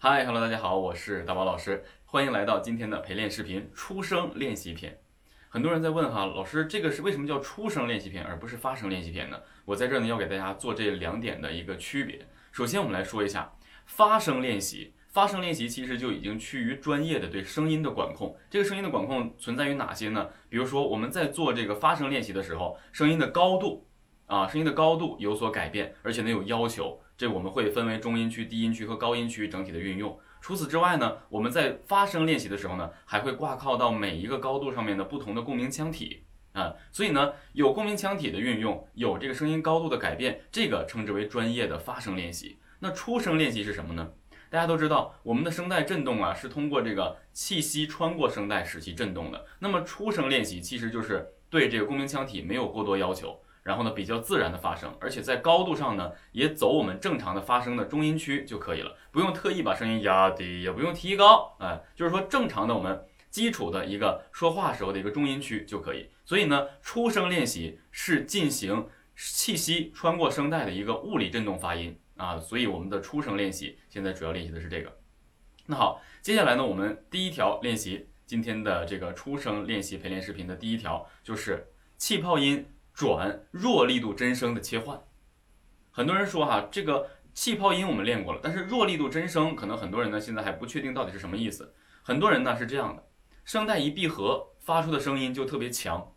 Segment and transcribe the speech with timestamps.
[0.00, 4.96] 嗨，Hello，大家好，我是大宝老师，欢迎来到今天的陪练视频出声练习篇。
[5.48, 9.36] 很多人在问哈，老师这个是为什么叫出声练习篇，而不是发声练习篇呢？
[9.64, 12.24] 我在这儿呢要给大家做这两点的一个区别。
[12.52, 13.52] 首先，我们来说一下
[13.86, 14.94] 发声练习。
[15.08, 18.36] 发声练习其实就已经趋于专业的对声音的管控。
[18.48, 20.28] 这个声音的管控存在于哪些呢？
[20.48, 23.84] 比如说我们在做这个发声练习的时候，声音的高度
[24.26, 27.00] 啊，声音的高度有所改变，而且呢有要求。
[27.18, 30.16] 这我们会分为中音区、低音区和高音区整体的运用。
[30.40, 36.22] 除此之外呢，我们在发声练习的时候呢，还会挂靠到每一个高度上面的不同的共鸣腔体
[36.52, 36.72] 啊。
[36.92, 42.60] 所以呢，有共鸣腔体的运用，有这个声音高度的改变，这个称之为专业的发声练习。
[42.78, 44.12] 那出声练习是什么呢？
[44.48, 49.44] 大家都知道，我们的声带振动啊，是通过这个气息穿过声带使其振动的。
[49.58, 66.08] 那么出声练习其实就是对这个共鸣腔体没有过多要求，然后呢比较自然的发声，而且在高度上呢也走我们正常的发声的中音区就可以了，不用特意把声音压低，也不用提高，哎，就是说正常的我们基础的一个说话时候的一个中音区就可以。
[66.24, 72.00] 所以呢，出声练习是进行气息穿过声带的一个物理振动发音。
[72.16, 74.98] 啊，所以我们的出声练习现在主要练习的是这个。
[75.66, 82.66] 那好，接下来呢，我们第一条练习今天的这个出声练习陪练视频的第一条就是气泡音
[82.98, 85.00] 转弱力度真声的切换。
[85.92, 91.72] 很多人说哈，这个气泡音我们练过了，但是弱力度真声可能很多人呢现在还不确定到底是什么意思。
[92.02, 93.04] 很多人呢是这样的，
[93.44, 96.12] 声带一闭合，发出的声音就特别强，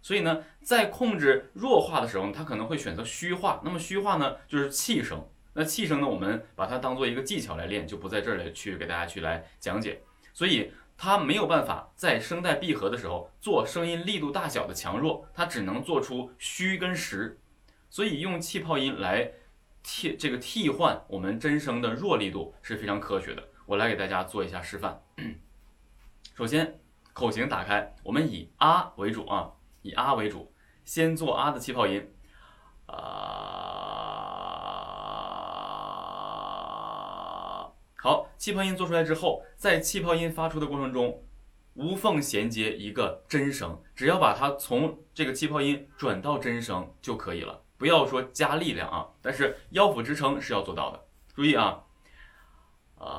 [0.00, 3.60] 所以呢在控制弱化的时候，他可能会选择虚化。
[3.64, 5.26] 那么虚化呢就是气声。
[5.52, 6.06] 那气声呢？
[6.06, 10.00] 我们把它当做一个技巧来练，就不在这儿来去给大家去来讲解。
[10.32, 10.72] 所以
[11.02, 17.40] 它没有办法在声带闭合的时候做声音力度大小的强弱，它只能做出虚跟实。
[17.88, 19.32] 所以用气泡音来
[19.82, 23.42] 替这个替换我们真声的弱力度是非常科学的。
[23.64, 25.02] 我来给大家做一下示范。
[26.36, 26.78] 首先
[27.14, 30.52] 口型打开，我们以啊为主啊，以啊为主，
[30.84, 32.06] 先做啊的气泡音，
[32.84, 33.39] 啊。
[38.40, 41.22] 气泡音做出来之后，在气泡音发出的过程中，
[41.74, 51.04] 无缝衔接一个真声，只要把它从这个气泡音转到真声就可以了，不要说加力量啊，但是腰腹支撑是要做到的。
[51.34, 51.82] 注意啊，
[52.96, 53.10] 啊啊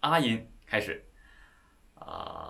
[0.00, 1.04] 啊音开始，
[1.96, 2.43] 啊。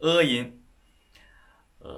[0.00, 0.62] 呃音，
[1.80, 1.90] 呃，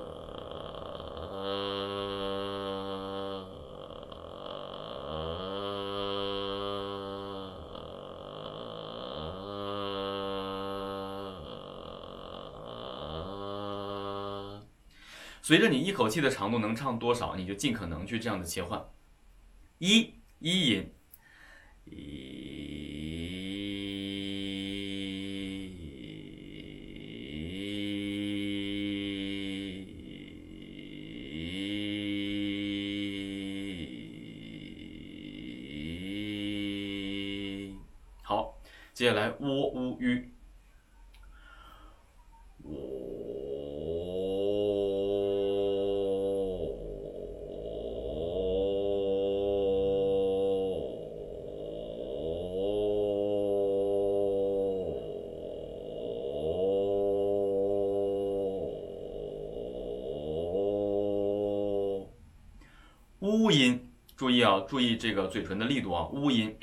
[15.40, 18.84] 随着你一口气的长度能唱多少，你就尽可能去这样的切换。
[19.78, 20.92] 一，一音，
[21.84, 22.31] 一。
[38.92, 40.30] 接下来喔呜吁，
[42.62, 42.76] 喔。
[63.20, 66.54] 呜音，注意啊，注意这个嘴唇的力度啊，呜音。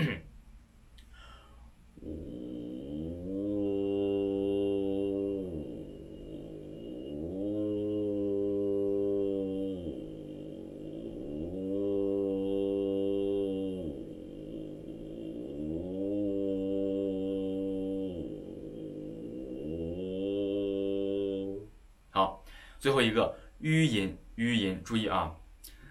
[22.80, 25.36] 最后一个淤音，淤音，注意啊。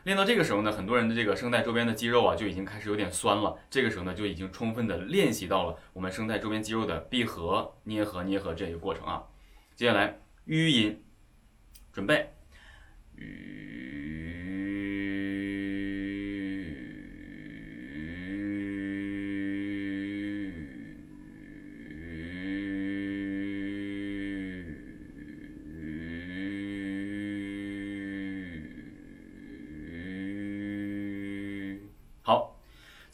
[0.05, 3.59] 练到这个时候呢，很多人的这个声带周边的肌肉啊就已经开始有点酸了。
[3.69, 9.25] 这个时候呢，就已经充分的练习到了我们声带周边肌肉的闭合、捏合、捏合这个过程啊。
[9.77, 11.05] 接下来吁音，
[11.93, 12.33] 准备，
[13.19, 13.23] 好，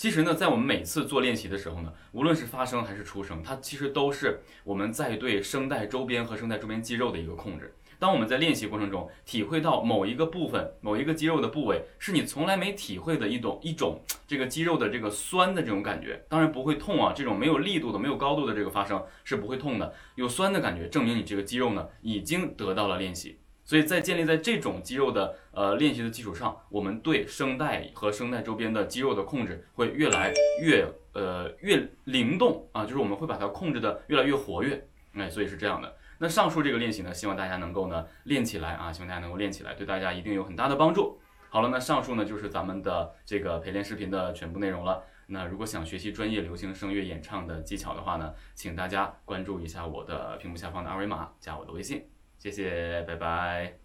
[0.05, 7.75] 其实呢，在我们每次做练习的时候呢，无论是发声还是出声，它其实都是我们在对声带周边和声带周边肌肉的一个控制。
[7.99, 13.99] 当我们在练习过程中体会到某一个部分、某一个肌肉的部位是你从来没体会的一种一种
[14.29, 19.95] 这个肌肉的这个酸的这种感觉，当然不会痛啊，这种没有力度的、没有高度的这个发声是不会痛的。
[20.17, 23.39] 有酸的感觉，证明你这个肌肉呢已经得到了练习。
[23.65, 35.97] 所以在建立在这种肌肉的呃练习的基础上，我们对声带和声带周边的肌肉的控制会越来越呃越灵动啊，就是我们会把它控制的越来越活跃，哎，所以是这样的。
[36.19, 41.19] 那上述这个练习呢，希望大家能够呢练起来啊，希望大家能够练起来，对大家一定有很大的帮助。
[41.49, 45.03] 好了，那上述呢就是咱们的这个陪练视频的全部内容了。
[45.27, 52.07] 那如果想学习专业流行声乐演唱的技巧的话呢，请大家关注一下我的屏幕下方的二维码，加我的微信。
[52.45, 53.84] 谢谢，拜拜。